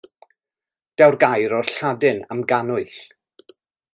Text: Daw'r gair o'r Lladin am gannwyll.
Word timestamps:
Daw'r 1.01 1.17
gair 1.25 1.53
o'r 1.59 1.69
Lladin 1.75 2.23
am 2.37 2.43
gannwyll. 2.53 2.99